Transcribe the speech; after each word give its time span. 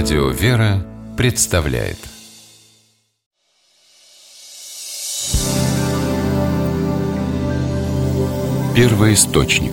Радио 0.00 0.28
«Вера» 0.28 0.86
представляет 1.16 1.98
Первый 8.76 9.14
источник 9.14 9.72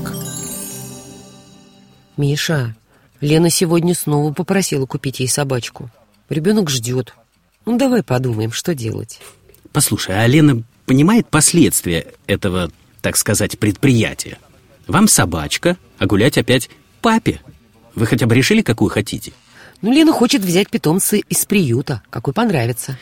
Миша, 2.17 2.75
Лена 3.21 3.51
сегодня 3.51 3.93
снова 3.93 4.33
попросила 4.33 4.87
купить 4.87 5.19
ей 5.19 5.27
собачку. 5.27 5.91
Ребенок 6.29 6.71
ждет. 6.71 7.13
Ну, 7.67 7.77
давай 7.77 8.01
подумаем, 8.01 8.51
что 8.51 8.73
делать. 8.73 9.19
Послушай, 9.73 10.15
а 10.23 10.25
Лена 10.25 10.63
понимает 10.87 11.27
последствия 11.29 12.07
этого, 12.25 12.71
так 13.01 13.17
сказать, 13.17 13.59
предприятия? 13.59 14.39
Вам 14.87 15.07
собачка, 15.07 15.77
а 15.99 16.07
гулять 16.07 16.39
опять 16.39 16.71
папе. 17.03 17.41
Вы 17.93 18.07
хотя 18.07 18.25
бы 18.25 18.33
решили, 18.33 18.63
какую 18.63 18.89
хотите? 18.89 19.31
Ну, 19.81 19.91
Лена 19.91 20.11
хочет 20.11 20.41
взять 20.41 20.69
питомца 20.69 21.17
из 21.17 21.45
приюта, 21.45 22.01
какой 22.09 22.33
понравится. 22.33 22.97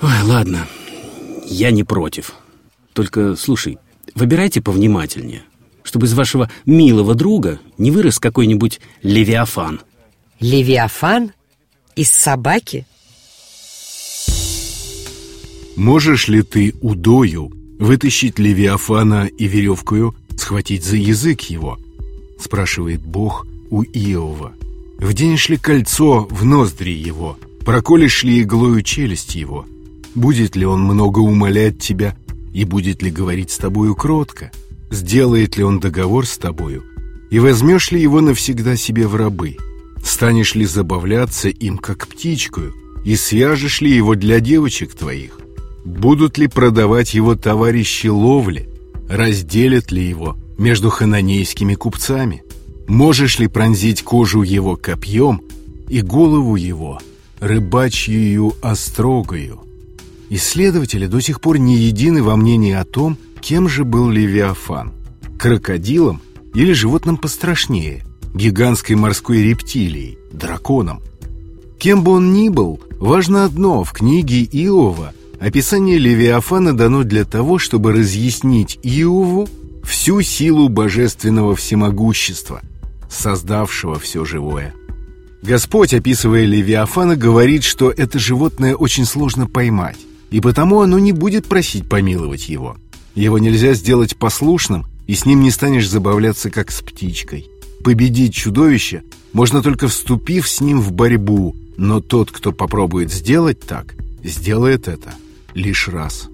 Ой, 0.00 0.22
ладно, 0.22 0.66
я 1.46 1.70
не 1.70 1.84
против. 1.84 2.34
Только, 2.92 3.36
слушай, 3.36 3.78
выбирайте 4.14 4.60
повнимательнее, 4.60 5.42
чтобы 5.82 6.06
из 6.06 6.14
вашего 6.14 6.50
милого 6.64 7.14
друга 7.14 7.60
не 7.78 7.90
вырос 7.90 8.18
какой-нибудь 8.18 8.80
левиафан. 9.02 9.80
Левиафан? 10.40 11.32
Из 11.96 12.10
собаки? 12.10 12.86
Можешь 15.76 16.28
ли 16.28 16.42
ты 16.42 16.74
удою 16.82 17.52
вытащить 17.78 18.38
Левиафана 18.38 19.26
и 19.26 19.46
веревкою 19.46 20.14
схватить 20.36 20.84
за 20.84 20.96
язык 20.96 21.42
его? 21.42 21.78
Спрашивает 22.40 23.00
Бог 23.00 23.46
у 23.70 23.82
Иова. 23.82 24.54
Вденешь 24.98 25.48
ли 25.48 25.56
кольцо 25.56 26.26
в 26.30 26.44
ноздри 26.44 26.90
его? 26.90 27.36
Проколешь 27.64 28.24
ли 28.24 28.40
иглою 28.42 28.82
челюсть 28.82 29.34
его? 29.34 29.66
Будет 30.14 30.54
ли 30.56 30.64
он 30.66 30.82
много 30.82 31.20
умолять 31.20 31.78
тебя? 31.78 32.16
И 32.52 32.64
будет 32.64 33.02
ли 33.02 33.10
говорить 33.10 33.50
с 33.50 33.58
тобою 33.58 33.94
кротко? 33.94 34.52
Сделает 34.90 35.56
ли 35.56 35.64
он 35.64 35.80
договор 35.80 36.26
с 36.26 36.38
тобою? 36.38 36.84
И 37.30 37.38
возьмешь 37.38 37.90
ли 37.90 38.00
его 38.00 38.20
навсегда 38.20 38.76
себе 38.76 39.08
в 39.08 39.16
рабы? 39.16 39.56
Станешь 40.04 40.54
ли 40.54 40.66
забавляться 40.66 41.48
им, 41.48 41.78
как 41.78 42.06
птичкою? 42.06 42.74
И 43.04 43.16
свяжешь 43.16 43.80
ли 43.80 43.90
его 43.90 44.14
для 44.14 44.40
девочек 44.40 44.94
твоих? 44.94 45.40
Будут 45.84 46.38
ли 46.38 46.46
продавать 46.46 47.14
его 47.14 47.34
товарищи 47.34 48.06
ловли? 48.06 48.68
Разделят 49.08 49.90
ли 49.90 50.02
его 50.06 50.36
между 50.58 50.90
хананейскими 50.90 51.74
купцами? 51.74 52.42
Можешь 52.86 53.38
ли 53.38 53.48
пронзить 53.48 54.02
кожу 54.02 54.42
его 54.42 54.76
копьем 54.76 55.42
и 55.88 56.00
голову 56.00 56.56
его 56.56 57.00
рыбачьею 57.40 58.54
острогою? 58.62 59.60
Исследователи 60.30 61.06
до 61.06 61.20
сих 61.20 61.40
пор 61.40 61.58
не 61.58 61.76
едины 61.76 62.22
во 62.22 62.36
мнении 62.36 62.72
о 62.72 62.84
том, 62.84 63.16
кем 63.40 63.68
же 63.68 63.84
был 63.84 64.10
Левиафан– 64.10 64.92
крокодилом 65.38 66.20
или 66.54 66.72
животным 66.72 67.16
пострашнее– 67.16 68.04
гигантской 68.34 68.96
морской 68.96 69.42
рептилией, 69.42 70.18
драконом. 70.32 71.00
Кем 71.78 72.02
бы 72.02 72.12
он 72.12 72.32
ни 72.32 72.48
был, 72.48 72.80
важно 72.98 73.44
одно– 73.44 73.82
в 73.84 73.92
книге 73.92 74.42
Иова– 74.44 75.12
Описание 75.44 75.98
Левиафана 75.98 76.74
дано 76.74 77.02
для 77.02 77.24
того, 77.26 77.58
чтобы 77.58 77.92
разъяснить 77.92 78.78
Иову 78.82 79.46
всю 79.82 80.22
силу 80.22 80.70
божественного 80.70 81.54
всемогущества, 81.54 82.62
создавшего 83.10 83.98
все 83.98 84.24
живое. 84.24 84.74
Господь, 85.42 85.92
описывая 85.92 86.44
Левиафана, 86.44 87.16
говорит, 87.16 87.64
что 87.64 87.90
это 87.90 88.18
животное 88.18 88.74
очень 88.74 89.04
сложно 89.04 89.46
поймать, 89.46 89.98
и 90.30 90.40
потому 90.40 90.80
оно 90.80 90.98
не 90.98 91.12
будет 91.12 91.46
просить 91.46 91.88
помиловать 91.88 92.48
его. 92.48 92.76
Его 93.14 93.38
нельзя 93.38 93.74
сделать 93.74 94.16
послушным, 94.16 94.86
и 95.06 95.14
с 95.14 95.26
ним 95.26 95.42
не 95.42 95.50
станешь 95.50 95.88
забавляться, 95.88 96.50
как 96.50 96.70
с 96.70 96.80
птичкой. 96.80 97.48
Победить 97.84 98.34
чудовище 98.34 99.02
можно 99.32 99.62
только 99.62 99.88
вступив 99.88 100.48
с 100.48 100.60
ним 100.60 100.80
в 100.80 100.92
борьбу, 100.92 101.54
но 101.76 102.00
тот, 102.00 102.30
кто 102.30 102.52
попробует 102.52 103.12
сделать 103.12 103.60
так, 103.60 103.94
сделает 104.22 104.88
это– 104.88 105.12
лишь 105.54 105.88
раз. 105.88 106.28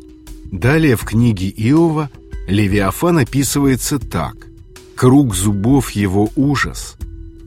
Далее 0.44 0.96
в 0.96 1.04
книге 1.04 1.48
Иова 1.48 2.10
Левиафан 2.48 3.18
описывается 3.18 3.98
так. 3.98 4.34
«Круг 5.00 5.34
зубов 5.34 5.92
его 5.92 6.28
ужас, 6.36 6.96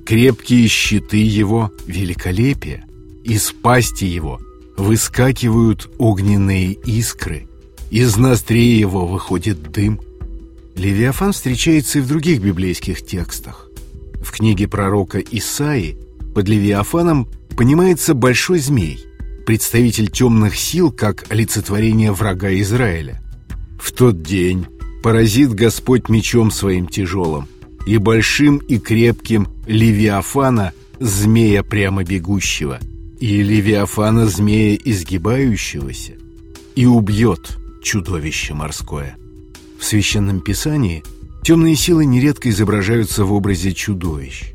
крепкие 0.08 0.68
щиты 0.68 1.18
его 1.18 1.72
великолепие, 1.86 2.84
из 3.24 3.52
пасти 3.52 4.06
его 4.06 4.42
выскакивают 4.76 5.88
огненные 6.00 6.74
искры, 6.74 7.48
из 7.92 8.18
ноздрей 8.18 8.76
его 8.80 9.06
выходит 9.06 9.72
дым». 9.72 10.02
Левиафан 10.76 11.32
встречается 11.32 12.00
и 12.00 12.02
в 12.02 12.08
других 12.08 12.42
библейских 12.42 13.06
текстах. 13.06 13.70
В 14.24 14.32
книге 14.32 14.68
пророка 14.68 15.20
Исаи 15.20 16.00
под 16.34 16.50
Левиафаном 16.50 17.28
понимается 17.56 18.16
большой 18.16 18.58
змей– 18.58 19.06
представитель 19.46 20.10
темных 20.10 20.56
сил 20.56 20.92
как 20.92 21.32
олицетворение 21.32 22.14
врага 22.14 22.52
Израиля. 22.52 23.22
В 23.80 23.92
тот 23.92 24.24
день 24.24 24.66
поразит 25.04 25.54
Господь 25.54 26.08
мечом 26.08 26.50
своим 26.50 26.88
тяжелым 26.88 27.48
и 27.86 27.98
большим 27.98 28.58
и 28.58 28.80
крепким 28.80 29.50
Левиафана, 29.68 30.72
змея 30.98 31.62
прямо 31.62 32.06
бегущего, 32.06 32.80
и 33.20 33.44
Левиафана, 33.44 34.28
змея 34.28 34.80
изгибающегося, 34.84 36.14
и 36.76 36.86
убьет 36.86 37.58
чудовище 37.84 38.54
морское. 38.54 39.18
В 39.78 39.84
Священном 39.84 40.40
Писании 40.40 41.04
темные 41.44 41.76
силы 41.76 42.06
нередко 42.06 42.50
изображаются 42.50 43.26
в 43.26 43.34
образе 43.34 43.74
чудовищ. 43.74 44.54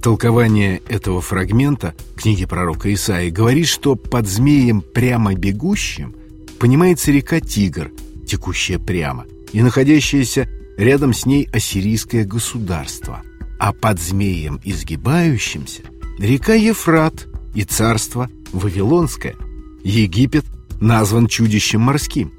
Толкование 0.00 0.80
этого 0.88 1.20
фрагмента 1.20 1.96
книги 2.16 2.44
пророка 2.44 2.94
Исаии 2.94 3.30
говорит, 3.30 3.66
что 3.66 3.96
под 3.96 4.28
змеем 4.28 4.80
прямо 4.80 5.34
бегущим 5.34 6.14
понимается 6.60 7.10
река 7.10 7.40
Тигр, 7.40 7.90
текущая 8.28 8.78
прямо, 8.78 9.26
и 9.52 9.62
находящееся 9.62 10.48
рядом 10.76 11.12
с 11.12 11.26
ней 11.26 11.48
ассирийское 11.52 12.24
государство, 12.24 13.22
а 13.58 13.72
под 13.72 14.00
змеем 14.00 14.60
изгибающимся 14.64 15.82
река 16.18 16.54
Ефрат 16.54 17.26
и 17.54 17.64
царство 17.64 18.30
Вавилонское. 18.52 19.36
Египет 19.82 20.44
назван 20.80 21.26
чудищем 21.26 21.80
морским. 21.80 22.32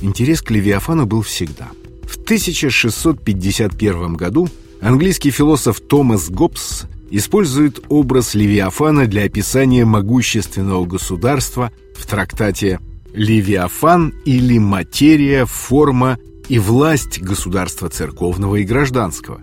Интерес 0.00 0.42
к 0.42 0.50
Левиафану 0.50 1.06
был 1.06 1.22
всегда. 1.22 1.68
В 2.04 2.16
1651 2.16 4.14
году 4.14 4.48
Английский 4.80 5.30
философ 5.30 5.80
Томас 5.80 6.30
Гоббс 6.30 6.84
использует 7.10 7.80
образ 7.88 8.34
Левиафана 8.34 9.06
для 9.06 9.24
описания 9.24 9.84
могущественного 9.84 10.86
государства 10.86 11.72
в 11.96 12.06
трактате 12.06 12.80
«Левиафан» 13.12 14.14
или 14.24 14.58
«Материя, 14.58 15.44
форма 15.44 16.18
и 16.50 16.58
власть 16.58 17.20
государства 17.22 17.88
церковного 17.88 18.56
и 18.56 18.64
гражданского». 18.64 19.40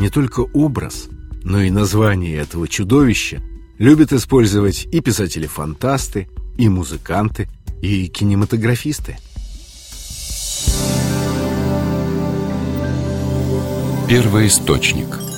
Не 0.00 0.08
только 0.08 0.40
образ, 0.40 1.08
но 1.44 1.62
и 1.62 1.70
название 1.70 2.38
этого 2.38 2.66
чудовища 2.66 3.42
любят 3.78 4.12
использовать 4.12 4.86
и 4.90 5.00
писатели-фантасты, 5.00 6.28
и 6.58 6.68
музыканты, 6.68 7.48
и 7.80 8.08
кинематографисты. 8.08 9.18
Первый 14.08 14.48
источник– 14.48 15.20